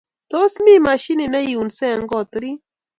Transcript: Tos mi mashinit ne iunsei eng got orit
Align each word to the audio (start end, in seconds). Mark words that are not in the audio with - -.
Tos 0.31 0.51
mi 0.63 0.73
mashinit 0.85 1.29
ne 1.31 1.39
iunsei 1.51 1.91
eng 1.95 2.05
got 2.11 2.29
orit 2.37 2.59